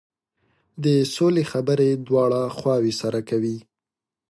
[0.83, 3.57] د سولې خبرې دواړه خواوې سره کوي.